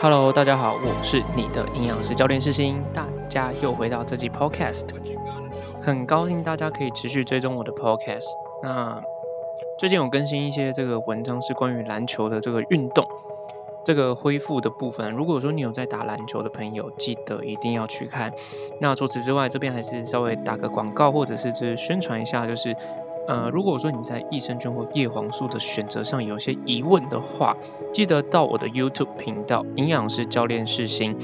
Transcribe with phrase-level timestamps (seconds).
[0.00, 4.86] Hello，大家好，我是你的营养师教练世新，大家又回到这集 Podcast，
[5.80, 8.26] 很高兴大家可以持续追踪我的 Podcast。
[8.62, 9.02] 那
[9.78, 13.06] 最近有更新一些这个文章，是关于篮球的这个运动，
[13.84, 15.12] 这个恢复的部分。
[15.12, 18.32] 如果说你有在打篮球的朋友，记得一定要去看。
[18.80, 22.76] 那除此之外，这边还是稍微打个广告，或者是就是宣传一下，就是。
[23.28, 27.56] 呃，如果说你在益生菌或叶黄素的选择上有些疑问的话，
[27.92, 31.16] 记得到我的 YouTube 频道营养师教练世新，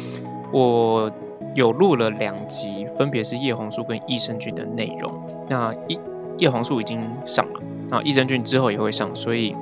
[0.53, 1.11] 我
[1.57, 5.13] 有录了两集，分别是叶黄素跟益生菌的内容。
[5.49, 5.99] 那叶
[6.39, 9.57] 叶黄素已经上了，那，益生菌之后也会上，所以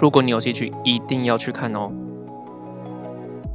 [0.00, 1.92] 如果你有兴趣，一定要去看哦。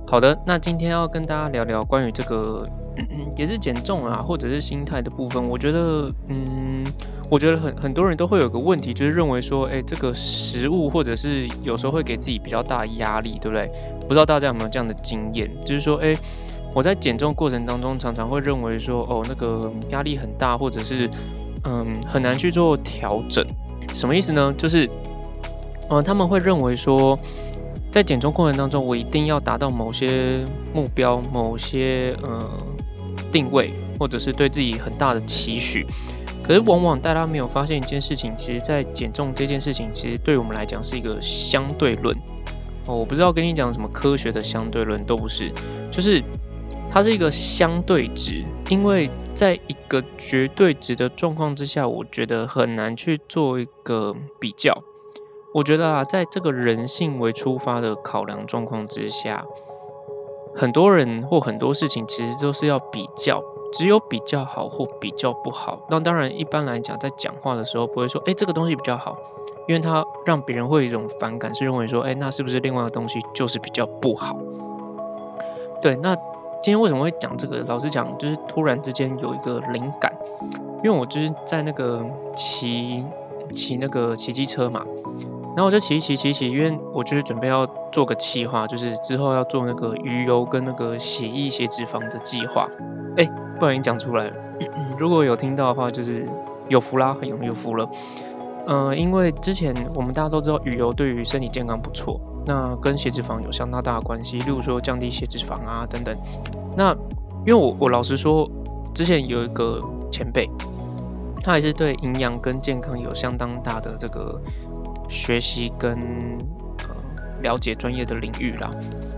[0.08, 2.70] 好的，那今天要跟大家聊聊关于这个
[3.36, 6.86] 也是减重啊，或者是心态的部分，我觉得，嗯。
[7.30, 13.70] 我觉得很很多人都会有个问题，就是认为说，哎，这个食物或者是有时候会给自己比较大压力，对不对？
[14.08, 16.14] 不知道大家有没有这样的经验，就是说，哎，
[16.74, 21.10] 我在减重过程当中常常会认为说，哦，那个压力很大，或者是
[21.66, 23.46] 嗯很难去做调整。
[23.94, 24.54] 什么意思呢？
[24.58, 24.90] 就是，
[25.90, 27.20] 嗯，他们会认为说，
[27.92, 32.50] 在减重过程当中，我一定要达到某些目标、某些嗯
[33.34, 35.86] 定位，或者是对自己很大的期许。
[36.44, 42.16] 可是往往大家没有发现一件事情，其实，在减重这件事情，其实对我们来讲是一个相对论。
[42.88, 45.52] 哦，我不知道跟你讲什么科学的相对论，都不是，
[45.92, 46.24] 就是
[46.90, 48.46] 它是一个相对值。
[48.70, 54.84] 因为在一个绝对值的状况之下，我觉得很难去做一个比较。
[55.54, 59.46] 我觉得啊，在这个人性为出发的考量状况之下，
[60.56, 63.44] 很多人或很多事情其实都是要比较。
[63.74, 69.18] 只有比较好或比较不好，那当然一般来讲，在讲话的时候不会说，哎，这个东西比较好，
[69.68, 74.36] 因为它让别人会有一种反感，是认为说，哎，那是不是另外的东西就是比较不好？
[75.82, 77.60] 对，那今天为什么会讲这个？
[77.68, 80.14] 老实讲，就是突然之间有一个灵感，
[80.84, 82.06] 因为我就是在那个
[82.36, 83.06] 骑
[83.54, 84.86] 骑那个骑机车嘛。
[85.56, 92.70] 然后我就骑骑骑骑，因为我就是准备要做个计划，就是之后要做那个鱼油跟那个血液血脂肪的计划。
[93.18, 93.28] 哎，
[93.60, 94.34] 不小心讲出来了。
[94.98, 96.28] 如果有听到的话，就是
[96.70, 97.90] 有福啦，有有福了。
[98.68, 106.18] 嗯，因为之前我们大家都知道鱼油对于身体健康不错，那跟血脂肪有相当大的关系，例如说降低血脂肪啊等等。
[106.76, 106.94] 那
[107.46, 108.50] 因为我我老实说，
[108.94, 109.82] 之前有一个
[110.12, 110.50] 前辈，
[111.44, 114.42] 他还是对营养跟健康有相当大的这个。
[115.10, 115.98] 学习跟
[116.80, 116.96] 呃
[117.42, 118.70] 了解专业的领域啦，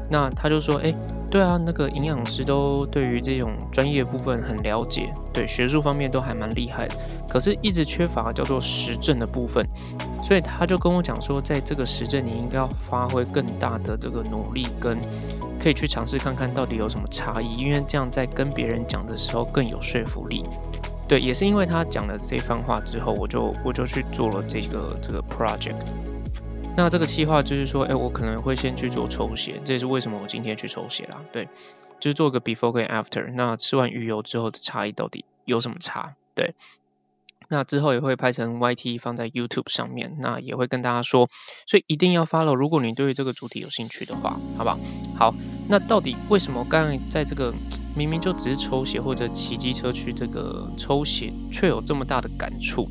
[0.07, 0.93] 那他就说，哎，
[1.31, 6.95] 对啊，那个营养师都对于这种专业部分很了解，对学术方面都还蛮厉害的，
[7.29, 9.63] 可是一直缺乏叫做实证的部分，
[10.23, 14.99] 所以他就跟我讲说，在这个实证你应该要发挥更大的这个努力，跟
[15.61, 20.43] 可以去尝试看看到底有什么差异，因为这样在跟别人讲的时候更有说服力。
[21.07, 25.77] 对，也是因为他讲了这番话之后，我就我就去做了这个这个 project。
[26.75, 31.21] 那这个计划就是说，哎，我可能会先去做抽血，这也是为什么我今天去抽血啦。
[31.33, 31.49] 对，
[31.99, 33.29] 就是做个 before 跟 after。
[33.33, 36.15] 那吃完鱼油之后的差异到底有什么差？
[36.35, 36.55] 对。
[37.51, 41.29] 那之后也会拍成 YT 放在 YouTube 上面，那也会跟大家说，
[41.65, 42.53] 所以一定要 follow。
[42.53, 44.77] 如果你对于这个主题有兴趣的话，好不好？
[45.17, 45.33] 好，
[45.67, 47.51] 那到底为什么刚刚在这个
[47.97, 52.87] 明明就只是抽血或者骑机车去这个抽血，却有这么大的感触？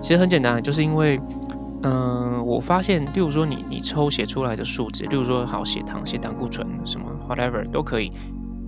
[0.00, 1.20] 其实很简单，就是因为，
[1.82, 8.12] 嗯，我发现，例如说你你抽血出来的数值，例如说好血糖、血胆固醇什么 whatever 都可以，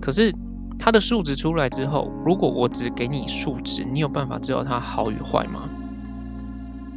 [0.01, 0.35] 可是。
[0.81, 5.69] 它的数值出来之后，如果我只给你数值，你有办法知道它好与坏吗？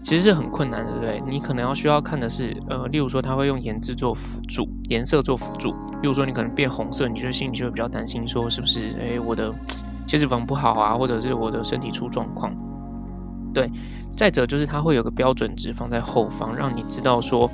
[0.04, 1.24] 其实是很困难的，对不对？
[1.28, 5.72] 你可能要需要看的是，呃，例如说它会用颜色做辅助，颜色做辅助。
[6.04, 9.52] 例如说你可能变红色，你就心里就会比较担心，说是不是，哎，我的
[10.06, 12.54] 血脂肪不好啊，或者是我的身体出状况。
[13.56, 13.72] 对，
[14.16, 17.50] 再者就是它会有个标准值放在后方，让你知道说。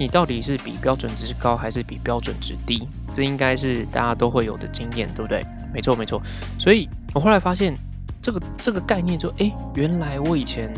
[0.00, 2.86] 你到底是比标准值高还是比标准值低？
[3.12, 5.44] 这应该是大家都会有的经验，对不对？
[5.74, 6.22] 没错，没错。
[6.56, 7.74] 所以我后来发现
[8.22, 10.72] 这个这个概念，就哎，原来我以前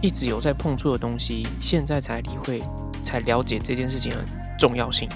[0.00, 2.60] 一直有在碰触的东西，现在才理会，
[3.04, 4.16] 才了解这件事情的
[4.58, 5.08] 重要性。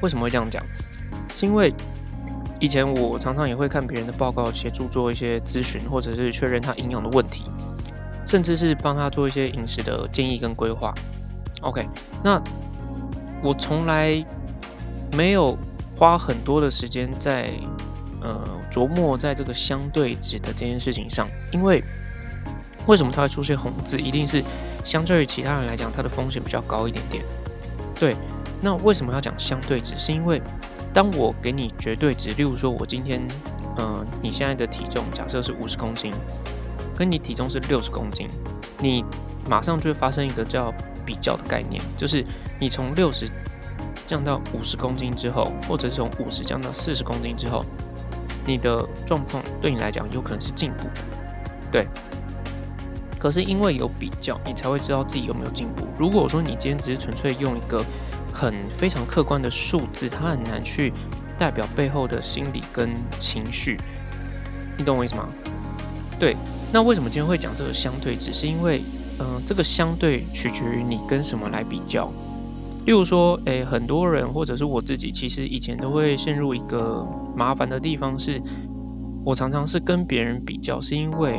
[0.00, 0.60] 为什么会这样讲？
[1.36, 1.72] 是因为
[2.58, 7.44] 以前我常常也会看别人的报告，协助做一些咨询，或者是确认他营养的问题，
[8.32, 10.94] 甚至是帮他做一些饮食的建议跟规划。
[11.60, 11.86] OK，
[12.24, 12.42] 那
[13.42, 14.24] 我从来
[15.14, 15.58] 没有
[15.98, 17.50] 花很多的时间在
[18.22, 18.40] 呃
[18.70, 21.84] 琢磨在这个相对值的这件事情上，因为
[22.86, 24.42] 为什么它会出现红字，一定是
[24.82, 27.22] 相对于其他人来讲，它的风险比较高一点点。
[27.94, 28.16] 对，
[28.62, 29.92] 那为什么要讲相对值？
[29.98, 30.40] 是因为
[30.94, 33.20] 当我给你绝对值，例如说我今天，
[33.78, 36.10] 嗯，你现在的体重假设是五十公斤，
[36.96, 38.28] 跟你体重是六十公斤，
[38.78, 39.04] 你
[39.48, 40.72] 马上就会发生一个叫
[41.04, 42.24] 比较的概念，就是
[42.60, 43.28] 你从六十
[44.06, 47.64] 降到五十公斤之后，或者是从五十降到四十公斤之后，
[48.46, 50.88] 你的状况对你来讲有可能是进步，
[51.70, 51.86] 对。
[53.18, 55.86] 可是因为有比较，你才会知道自己有没有进步。
[55.96, 57.80] 如果说你今天只是纯粹用一个
[58.32, 60.92] 很非常客观的数字，它很难去
[61.38, 63.78] 代表背后的心理跟情绪，
[64.76, 65.28] 你懂我意思吗？
[66.18, 66.36] 对，
[66.72, 68.32] 那为什么今天会讲这个相对值？
[68.32, 68.82] 是因为，
[69.20, 72.10] 嗯，这个相对取决于你跟什么来比较。
[72.86, 78.42] 例如说，诶，很多人或者是我自己，其实以前都会陷入一个麻烦的地方，是
[79.24, 81.38] 我常常是跟别人比较，是因为。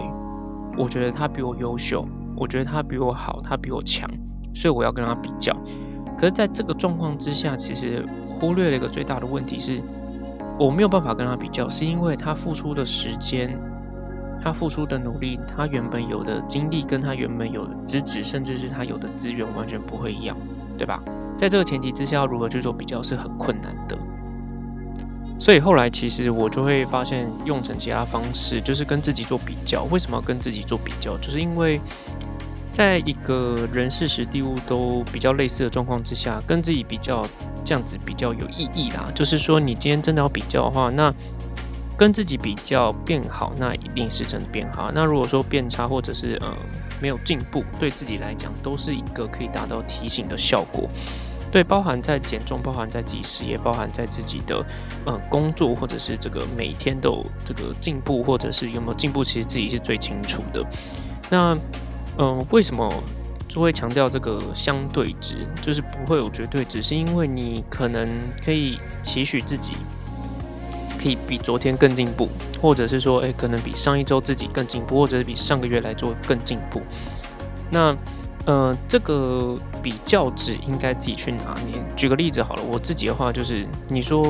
[0.76, 2.04] 我觉得他比我优秀，
[2.36, 4.10] 我觉得他比我好，他比我强，
[4.56, 5.56] 所以我要跟他比较。
[6.18, 8.04] 可是，在这个状况之下，其实
[8.40, 9.84] 忽略了一个最大的问题是，
[10.60, 13.60] 我没有办法跟他比较，是因为他付出的时间，
[14.44, 20.36] 他付出的努力，他原本有的精力，跟他原本有的资质，甚至是他有的资源，完全不会一样，
[20.78, 21.02] 对吧？
[21.38, 23.98] 在这个前提之下，要如何去做比较是很困难的。
[25.40, 29.84] 所以后来其实我就会发现，用成其他方式，就是跟自己做比较。
[29.86, 31.18] 为什么要跟自己做比较？
[31.18, 31.82] 就是因为
[32.72, 37.22] 在一个人事时地物都比较类似的状况之下，跟自己比较，
[37.66, 39.12] 这样子比较有意义啦。
[39.14, 41.14] 就是说，你今天真的要比较的话，那
[42.04, 44.92] 跟自己比较变好，那一定是真的变好。
[44.94, 46.54] 那如果说变差，或者是呃
[47.02, 50.90] 没有进步，对自己来讲都是一个可以达到提醒的效果。
[51.50, 54.66] 对，包含在减重，包含在自己事业，包含在自己的
[55.06, 60.62] 呃工作，或者是这个每天都有这个进步，或者是有没有进步，其实自己是最清楚的。
[61.30, 61.58] 那
[62.18, 62.94] 嗯，为什么
[63.48, 68.06] 就会强调这个相对值，就是不会有绝对值，是因为你可能
[68.44, 69.72] 可以期许自己
[71.04, 72.30] 可以比昨天更进步，
[72.62, 76.82] 或者是说，哎，可能比上一周自己更进步，或者是比上个月来做更进步。
[77.70, 77.94] 那
[78.46, 81.82] 呃，这个比较值应该自己去拿捏。
[81.96, 84.22] 举个例子好了，我自己的话就是，你说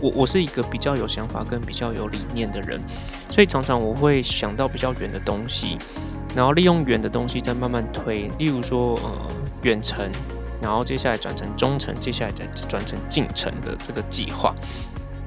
[0.00, 2.80] 我我是一个比较有想法跟比较有理念的人，
[3.28, 5.78] 所以常常我会想到比较远的东西，
[6.34, 8.30] 然后利用远的东西再慢慢推。
[8.38, 9.10] 例如说，呃，
[9.62, 10.10] 远程，
[10.60, 14.54] 然后接下来转成中程，接下来再转成近程的这个计划。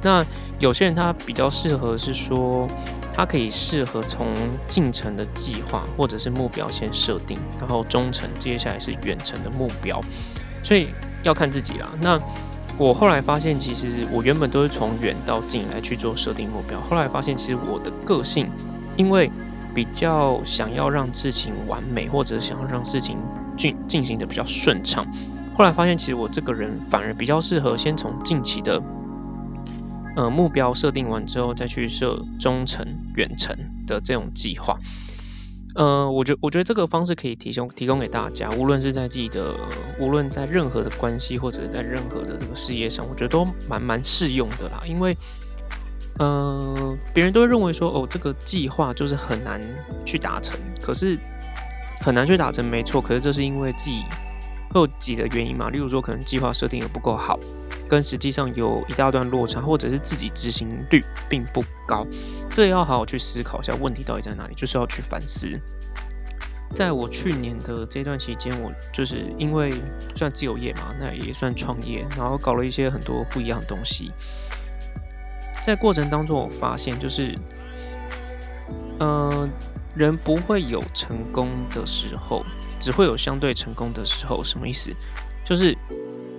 [0.02, 0.26] 那
[0.60, 2.68] 有些人他比较适合是说。
[3.12, 4.34] 他可以适合从
[4.66, 10.00] 近程的计划或者是目标先设定，然后中程接下来是远程的目标，
[10.64, 10.88] 所以
[11.22, 11.90] 要看自己啦。
[12.00, 12.18] 那
[12.78, 18.50] 我后来发现，其实我原本都是从远到近来去做设定目标，后来发现其实我的个性，
[18.96, 19.30] 因为
[19.76, 23.18] 比较想要让事情完美，或者想要让事情
[23.58, 25.06] 进进行的比较顺畅，
[25.58, 28.82] 后来发现其实我这个人反而比较适合先从近期的。
[30.16, 32.86] 呃，目标设定完之后，再去设中程、
[33.16, 33.56] 远程
[33.88, 34.80] 的这种计划。
[35.76, 39.54] 呃，我觉我觉得这个方式可以提供提供给大家，无论是在自己的，
[40.00, 44.82] 无论在任何的关系，或者在任何的这个事业上，我觉得都蛮蛮适用的啦。
[44.88, 45.16] 因为，
[46.18, 49.62] 呃，别人都认为说，哦，这个计划就是很难
[50.06, 51.18] 去达成，可是
[52.02, 53.00] 很难去达成，没错。
[53.00, 54.04] 可是这是因为自己
[54.72, 55.70] 会有几个原因嘛？
[55.70, 57.40] 例如说，可能计划设定的不够好。
[57.88, 62.06] 跟实际上有一大段落差，或者是自己执行率并不高，
[62.52, 65.60] 这要好好去思考一下问题到底在哪里，就是要去反思。
[66.76, 69.74] 在我去年的这段期间，我就是因为
[70.16, 74.12] 算自由业嘛，那也算创业，然后搞了一些很多不一样的东西。
[75.64, 77.36] 在过程当中，我发现就是，
[79.00, 79.50] 嗯，
[79.96, 82.46] 人不会有成功的时候，
[82.80, 84.44] 只会有相对成功的时候。
[84.44, 84.92] 什么意思？
[85.46, 85.78] 就是。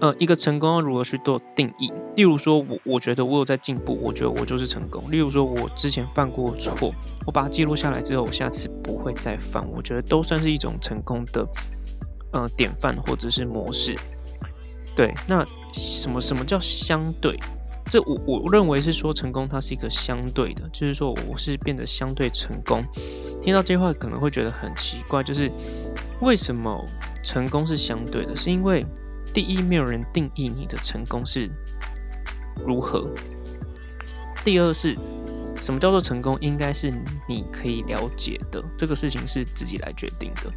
[0.02, 1.92] 呃，一个成功要如何去做定义？
[2.16, 5.10] 例如说，我我觉得我有在进步，我觉得我就是成功。
[5.10, 6.94] 例如说，我之前犯过错，
[7.26, 11.46] 我把它记录下来之后，我下次不会再犯，我觉得都算是一种成功的
[12.32, 13.94] 呃典范或者是模式。
[14.96, 17.38] 对，那什么什么叫相对？
[17.90, 22.84] 这我我认为是说成功它是一个相对的，就是说我是变得相对成功。
[23.42, 25.50] 听到这句话可能会觉得很奇怪，就是
[26.20, 26.84] 为什么
[27.24, 28.36] 成功是相对的？
[28.36, 28.86] 是因为
[29.34, 31.50] 第一，没有人定义你的成功是
[32.64, 33.08] 如何；
[34.44, 34.96] 第二是，
[35.60, 36.92] 什么叫做成功，应该是
[37.28, 40.52] 你可以了解的，这个事情是自己来决定的。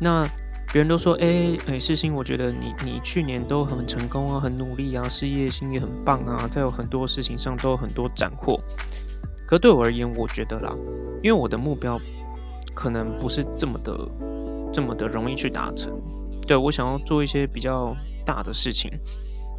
[0.00, 0.26] 那
[0.72, 8.58] 别人都说，哎哎，世新，我觉得你你去年都很成功啊，很努力啊，事业心也很棒啊，在有很多事情上都有很多斩获。
[9.46, 10.74] 可对我而言，我觉得啦，
[11.22, 12.00] 因为我的目标
[12.74, 14.08] 可能不是这么的
[14.72, 15.92] 这么的容易去达成。
[16.46, 18.90] 对我想要做一些比较大的事情，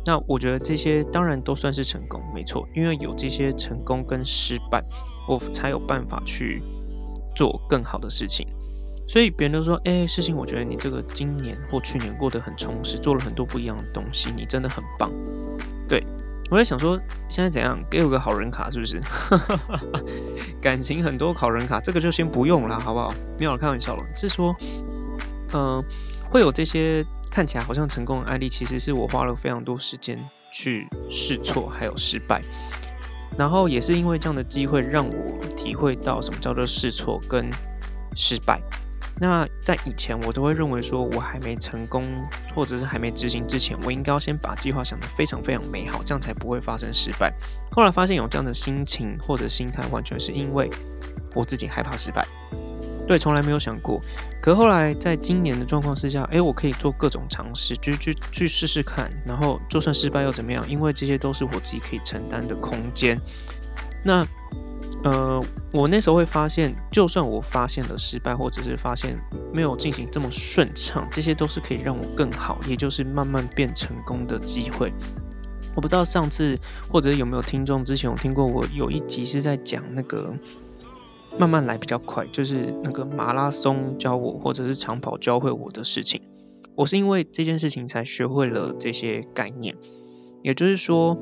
[0.08, 4.84] 那我觉得这些当然都算是成功，没错，因为有这些成功跟失败，
[5.30, 6.64] 我才有办法去
[7.36, 8.48] 做更好的事情。
[9.14, 15.12] 所以别人都说，哎，事情，我觉得你这个今年或去年过得很充实，做了很多不一样的东西，你真的很棒。
[15.88, 16.04] 对
[16.50, 19.00] 我在想说，现在怎样给我个好人卡是不是？
[20.60, 23.14] 感情很多好人卡，这个就先不用了，好不好？
[23.38, 24.56] 没有开玩笑了，是说，
[25.54, 25.84] 嗯，
[26.32, 32.42] 会有这些看起来好像成功的案例，其实是我花了非常多时间去试错，还有失败，
[33.38, 37.52] 然后也是因为这样的机会，让我体会到什么叫做试错跟
[38.16, 38.60] 失败。
[39.20, 42.04] 那在以前，我都会认为说，我还没成功，
[42.56, 47.32] 或者是还没执行之前，我应该要先把计划想得非常非常美好，这样才不会发生失败。
[47.72, 50.70] 后来发现有这样的心情或者心态，完全是因为
[51.36, 52.26] 我自己害怕失败。
[53.08, 54.02] 对，从来没有想过。
[54.42, 60.68] 可后来在今年的状况之下，哎，我可以做各种尝试，去去去试试看，然后就算失败又怎么样？
[60.68, 63.20] 因为这些都是我自己可以承担的空间。
[64.04, 64.26] 那。
[65.04, 65.44] 呃，
[65.74, 69.20] 我那时候会发现，就算我发现了失败，或者是发现
[69.52, 74.94] 没有进行这么顺畅，这些都是可以让我更好，也就是慢慢变成功的机会。
[75.76, 76.58] 我不知道上次
[76.90, 80.36] 或者有没有听众之前有听过我有一集是在讲那个
[81.38, 86.22] 慢慢来比较快，就是那个马拉松教我，或者是长跑教会我的事情。
[86.76, 89.76] 我是因为这件事情才学会了这些概念，
[90.44, 91.18] 也就是说，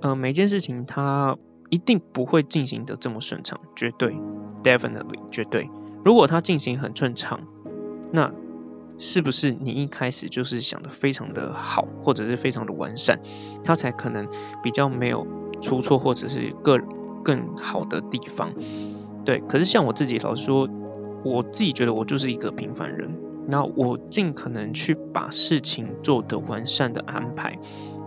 [0.00, 1.36] 呃，每件事情它。
[1.70, 4.16] 一定不会进行的这么顺畅，绝对
[4.62, 5.68] ，definitely，绝对。
[6.04, 7.40] 如果它进行很顺畅，
[8.12, 8.32] 那
[8.98, 13.20] 是不是你一开始就是想的非常的好，或者是非常的完善，
[13.64, 14.28] 它才可能
[14.62, 15.26] 比较没有
[15.60, 16.82] 出错，或者是更
[17.24, 18.52] 更好的地方？
[19.24, 19.40] 对。
[19.48, 20.68] 可是像我自己老实说，
[21.24, 23.18] 我自己觉得我就是一个平凡人，
[23.48, 27.58] 那我尽可能去把事情做得完善的安排。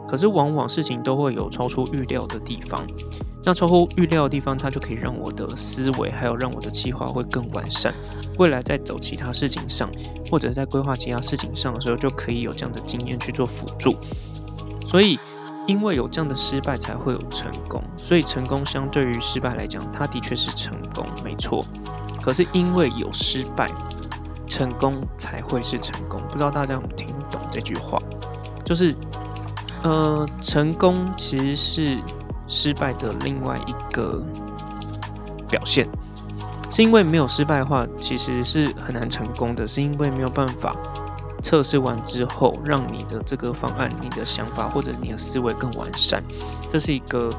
[0.09, 2.87] 可是往往事情都会有超出预料的地方，
[3.43, 7.93] 那超乎预料的地方，它就可以让我的思维还有让我的计划会更完善。
[8.39, 9.91] 未来在走其他事情上，
[10.31, 13.95] 或者在规划其他事情上的时候，就可以有这样的经验去做辅助。
[14.87, 15.19] 所以，
[15.67, 17.83] 因为有这样的失败，才会有成功。
[17.97, 21.63] 所以，成功相对于失败来讲，它的确是成功，没错。
[22.23, 23.67] 可是因为有失败，
[24.47, 26.19] 成功才会是成功。
[26.29, 28.01] 不知道大家有没有听懂这句话？
[28.65, 28.95] 就是。
[29.83, 31.99] 呃，成功其实是
[32.47, 34.21] 失败的另外一个
[35.49, 35.87] 表现，
[36.69, 40.75] 是因为没有失败的话，其实是很难成功的，是因为没有办法
[41.41, 46.23] 测试完之后，让你的这个方案、你的想法或者你的思维更完善，
[46.69, 47.29] 这是一个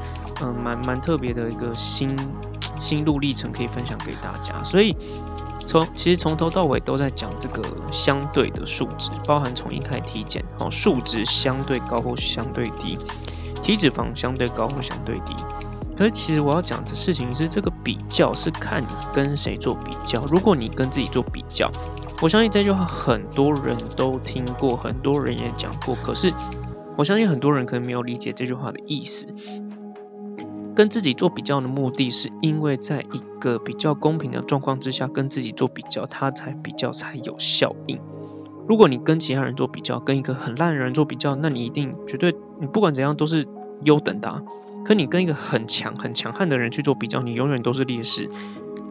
[0.40, 2.16] 嗯蛮蛮特别的一个心
[2.80, 4.96] 心路历程，可以分享给大家，所以。
[5.70, 7.62] 从其实从头到尾都在讲这个
[7.92, 12.98] 相对的数值，包含从一开始体检，哦，数值相对高或相对低，
[13.62, 15.32] 体脂肪相对高或相对低。
[15.96, 20.24] 可是其实我要讲的事情是，这个比较是看你跟谁做比较。
[20.26, 21.70] 如果你跟自己做比较，
[22.20, 25.96] 我相信这句话很多人都听过，很多人也讲过。
[26.02, 26.32] 可是
[26.96, 29.28] 我相信很多人可能没有理解这句话的意思。
[30.74, 38.00] 跟自己做比较的目的是因为在一个比较公平的状况之下，跟自己做比较，它才比较才有效应。
[38.68, 43.46] 如果你跟其他人做比较，跟一个很烂的人做比较，那你一定绝对你不管怎样都是
[43.84, 44.42] 优等的。
[44.84, 48.30] 可你跟一个很强很强悍的人去做比较，你永远都是劣势。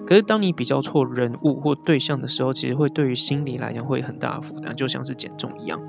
[0.06, 5.80] 可是当你比较错人物或对象的时候，其实会对于心理来讲会很大的负担，就像是减重一样。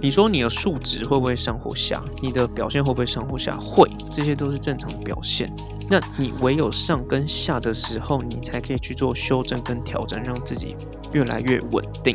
[0.00, 2.02] 你说你的数值会不会上或下？
[2.20, 3.56] 你的表现会不会上或下？
[3.58, 5.50] 会，这些都是正常表现。
[5.88, 10.76] 那你唯有上跟下的时候，你才可以去做修正跟调整，让自己
[11.12, 12.14] 越来越稳定。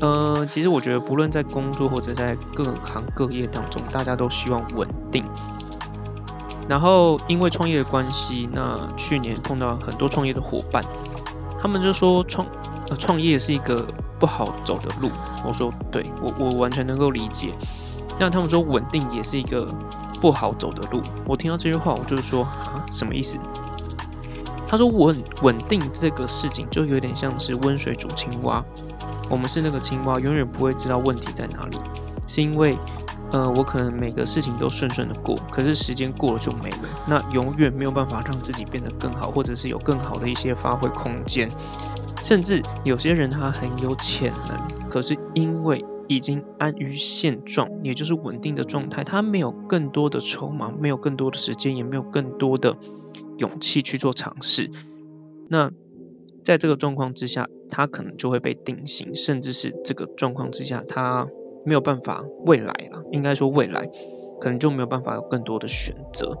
[0.00, 5.24] 呃，其实我觉得，不论在工作或者在各行各业当中，大家都希望稳定。
[6.68, 10.80] 然后因为创业的关系，那去年碰到很多创业的伙伴，
[11.60, 12.46] 他们就说创
[12.88, 13.84] 呃创业是一个。
[14.20, 15.10] 不好走的路，
[15.44, 17.52] 我说对我我完全能够理解。
[18.18, 19.66] 那他们说稳定也是一个
[20.20, 23.38] 不好走的路，我听到这句话，我就是说啊，什么意思？
[24.68, 28.62] 他说稳稳定这个事情就有点像是温水煮青蛙，
[29.30, 31.78] 我们是那个青蛙，永远不会知道问题在哪里，
[32.28, 32.76] 是因为
[33.32, 41.50] 呃我可能每个事情都顺顺的过，可是时间过了就没了，那永远没有办法让自己变得更好，或者是有更好的一些发挥空间。
[42.22, 52.76] 甚至有些人他很有潜能，可是因为已经安于现状，也就是稳定的状态，他没有更多的筹码，没有更多的时间，也没有更多的
[53.38, 54.70] 勇气去做尝试。
[55.48, 55.70] 那
[56.44, 61.28] 在这个状况之下，他可能就会被定型，甚至是这个状况之下，他
[61.64, 63.90] 没有办法未来了，应该说未来
[64.40, 66.38] 可能就没有办法有更多的选择。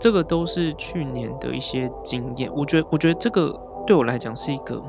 [0.00, 4.82] 这个都是去年的一些经验，我觉得，我觉得这个对我来讲是一个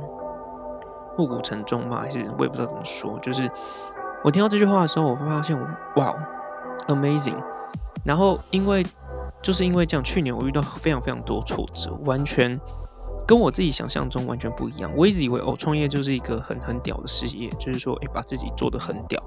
[1.17, 3.19] 暮鼓晨钟嘛，还是我也不知道怎么说。
[3.19, 3.49] 就是
[4.23, 5.59] 我听到这句话的时候，我会发现，
[5.95, 6.15] 哇
[6.87, 7.41] ，amazing。
[8.03, 8.85] 然后因为
[9.41, 12.59] 就是因为这样，去年我遇到非常非常多挫折，完全
[13.27, 14.91] 跟我自己想象中完全不一样。
[14.95, 19.21] 我一直以为哦，创业就是一个很很屌的事业，就是说，哎，把自己做的很屌。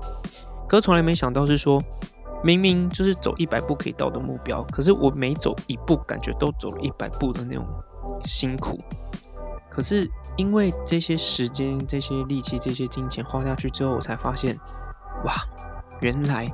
[0.69, 1.83] 可从来没想到是说。
[2.45, 7.65] 明明就是走一百步可以到的目标，可是我每走一步，感觉都走了一百步的那种
[8.25, 8.79] 辛苦。
[9.77, 14.59] 可是因为这些时间、这些力气、这些金钱花下去之后，我才发现，
[15.27, 15.35] 哇，
[16.01, 16.51] 原来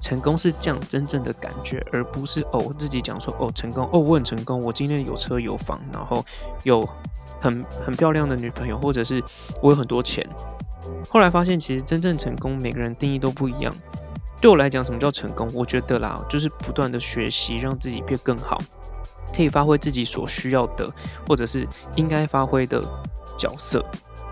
[0.00, 6.24] 成功是这样真正的感觉，而不是哦自己讲说哦成功哦我很成功，我今天有车有房，然后
[6.64, 6.88] 有
[7.42, 9.22] 很很漂亮的女朋友，或者是
[9.60, 10.26] 我有很多钱。
[11.10, 13.74] 后来发现，其实真正成功，每个人定义都不一样。
[14.40, 15.50] 对我来讲，什么叫成功？
[15.52, 18.58] 我觉得啦，就是不断的学习，让自己变更好，
[19.36, 20.90] 可以发挥自己所需要的，
[21.28, 22.80] 或者是应该发挥的
[23.36, 23.84] 角色。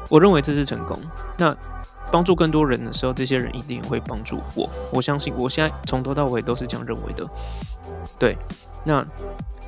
[0.09, 0.99] 我认为这是成功。
[1.37, 1.55] 那
[2.11, 4.69] 帮助更多人的时候，这些人一定会帮助我。
[4.91, 7.29] 我相信，我现在从头到尾都是这样认为的。
[8.19, 8.37] 对，
[8.85, 9.05] 那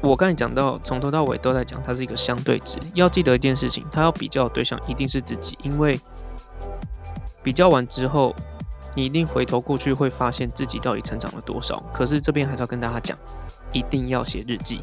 [0.00, 2.78] 我刚才讲到，从头到尾都在讲，它是一个相对值。
[2.94, 6.00] 要记得一件事情，它要比较的对象一定是自己，因为
[7.42, 8.34] 比较完之后。
[8.98, 11.82] 你一定回头过去会发现自己到底成长了多少。
[11.92, 13.18] 可是这边还是要跟大家讲，
[13.72, 14.80] 一定要写日记，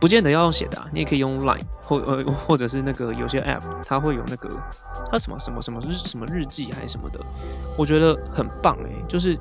[0.00, 4.48] 不见得要用写的啊，你也可以用 Line 或呃或者是那个有些 App 它会有那个
[5.10, 7.20] 它什么什么什么日什么日记还是什么的，
[7.76, 9.04] 我觉得很棒诶。
[9.08, 9.38] 就是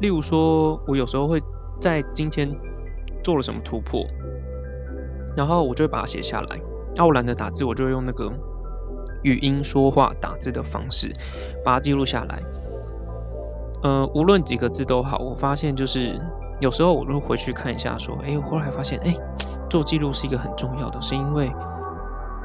[0.00, 1.42] 例如说我有时候会
[1.80, 2.50] 在今天
[3.22, 4.06] 做了什么突破，
[5.36, 6.60] 然后我就会把它写下来。
[6.94, 8.32] 那我懒得打字，我就会用那个
[9.22, 11.12] 语音说话打字的方式
[11.64, 12.42] 把它记录下来。
[13.82, 16.20] 呃，无论几个字都好，我发现就是
[16.60, 19.16] 有时候我都回去看一下，说，哎，我后来发现，哎，
[19.70, 21.52] 做记录是一个很重要的，是因为，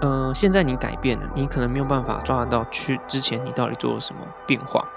[0.02, 4.88] 呃，现在你改变了，你可能没有办法抓得到去之前你到底做了什么变化。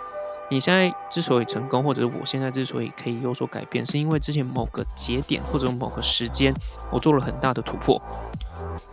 [0.49, 6.55] 你现在之所以成功，或者我现在之所以可以有所改变，是因为之前某个节点或者某个时间，
[6.93, 8.01] 我做了很大的突破。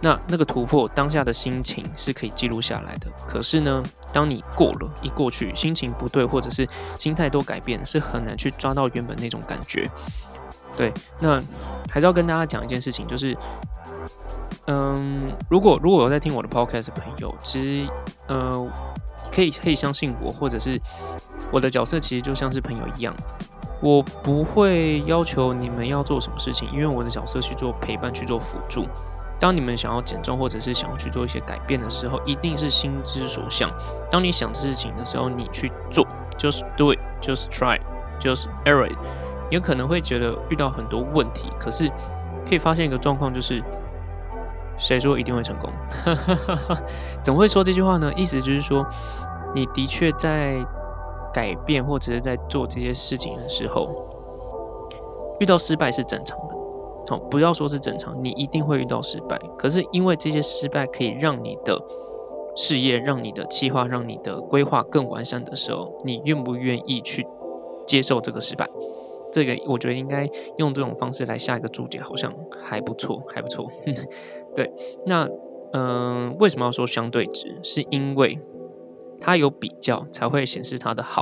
[0.02, 3.08] 那那个突破当下的心情是可以记录下来的。
[3.28, 6.68] 可是呢，当你过了一过去，心情不对，或者是
[7.00, 9.90] 心态都改变，是很难去抓到原本那种感觉。
[10.78, 11.40] 对，那
[11.90, 13.38] 还是要跟大家讲一件事情，就是，
[14.68, 17.92] 嗯，如果如果有在听我的 podcast 的朋友，其实，
[18.28, 18.68] 呃，
[19.32, 20.82] 可以可以相信我，或者是。
[21.52, 23.14] 我的角色其实就像是朋友一样，
[23.80, 28.88] 我不会要求你们要做什么事情，因为我的角色去做陪伴、去做辅助。
[29.44, 33.70] 当你们想要减重或者是想要去做一些改变的时候，一定是心之所向。
[34.10, 38.98] 当你想事情的时候，你去做，just do it，just try，just err it。
[39.52, 41.92] 有可能会觉得遇到很多问题，可是
[42.48, 43.62] 可以发现一个状况就是，
[44.78, 45.70] 谁说一定会成功？
[47.22, 48.14] 怎么会说这句话呢？
[48.16, 48.86] 意思就是说，
[49.54, 50.66] 你的确在。
[51.34, 53.90] 改变或者是在做这些事情的时候，
[55.40, 56.56] 遇到失败是正常的。
[57.08, 59.40] 好，不要说是正常，你一定会遇到失败。
[59.58, 61.82] 可是因为这些失败可以让你的
[62.56, 67.26] 事业、让你的计划、让你的规划更完善的时候，你愿不愿意去
[67.88, 68.70] 接受这个失败？
[69.32, 73.72] 这个我觉得应该用这种方式来下一个注解，好像还不错，还不错。
[74.56, 74.72] 对，
[75.06, 75.30] 那
[75.72, 77.60] 嗯，为什么要说相对值？
[77.64, 78.40] 是因为。
[79.26, 81.22] 它有比较才会显示它的好。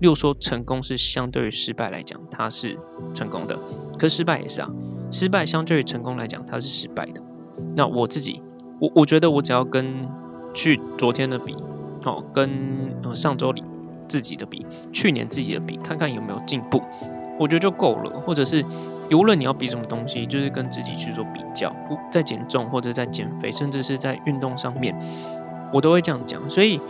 [0.00, 2.78] 例如说，成功是相对于失败来讲，它是
[3.14, 3.56] 成功的；
[3.98, 4.70] 可失败也是啊，
[5.10, 7.20] 失败相对于成功来讲，它是失败的。
[7.76, 8.40] 那我自己，
[8.80, 10.08] 我我觉得我只要跟
[10.54, 11.56] 去昨天的比，
[12.04, 13.64] 哦，跟呃上周里
[14.06, 16.80] 自己的比，去年自己的比，看看有没有进步，
[17.40, 18.20] 我觉得就够了。
[18.20, 18.64] 或者是
[19.10, 21.74] 无论你要比什么东西，就是跟自己去做比较，
[22.12, 24.94] 在减重或者在减肥，甚至是在运动上面，
[25.72, 26.48] 我都会这样讲。
[26.48, 26.80] 所以。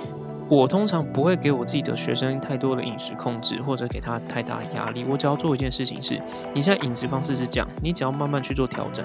[0.51, 5.05] 我通常不会给我自己的学生太多的饮食控制，或者给他太大压力。
[5.05, 6.23] 我只要做一件事情是：
[6.55, 9.05] 你现在饮食方式是这样，你只要慢慢去做调整，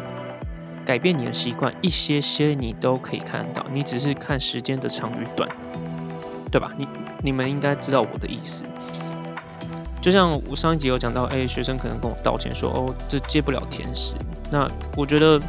[0.86, 3.66] 改变你的习惯，一些些你都可以看到。
[3.74, 5.50] 你只是看时间的长与短，
[6.50, 6.72] 对吧？
[6.78, 6.88] 你
[7.22, 8.66] 你们应该知道我的意思。
[10.00, 14.16] 就像我上一集有讲到，哎，学生可能跟我道歉说，哦，这戒不了甜食。
[14.50, 15.42] 那我觉得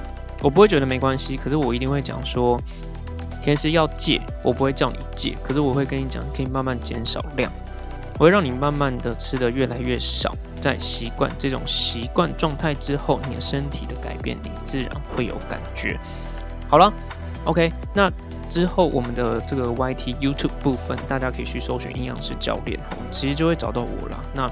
[0.42, 2.60] 我不会觉得没关系，可是我一定会讲说。
[3.44, 7.52] 甜食要戒，我不会叫你戒，可是我会跟你讲，可以慢慢减少量，
[8.18, 16.00] 我会让你慢慢的吃的越来越少，在习惯这种习惯状态之后，你的身体的改变，你自然会有感觉。
[16.70, 16.90] 好了
[17.44, 18.10] ，OK，那
[18.48, 22.80] 之后我们的这个 YT YouTube 部分，大家可以去搜寻营养师教练，
[23.10, 24.24] 其实就会找到我了。
[24.32, 24.50] 那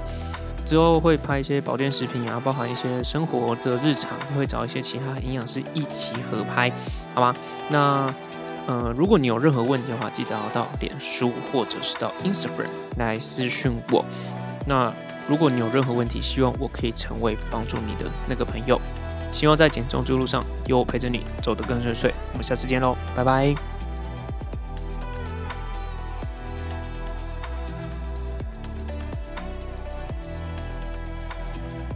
[0.65, 6.71] 之后会拍一些保健食品啊，包含一些生活的日常，会找一些其他营养师一起合拍，
[7.15, 7.33] 好吗？
[7.69, 8.05] 那
[8.65, 14.05] 呃，如果你有任何问题的话，记得要到脸书或者是到 Instagram 来私讯我。
[14.65, 14.93] 那
[15.27, 18.79] 如果你有任何问题，希望我可以成为帮助你的那个朋友。
[19.31, 22.13] 希望在减重之路上有我陪着你走得更顺遂。
[22.31, 23.72] 我们下次见喽，拜拜。